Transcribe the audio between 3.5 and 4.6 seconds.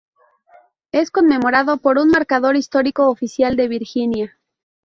de Virginia.